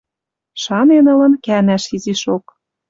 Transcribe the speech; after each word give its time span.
Шанен 0.63 1.05
ылын 1.13 1.33
кӓнӓш 1.45 1.83
изишок. 1.95 2.45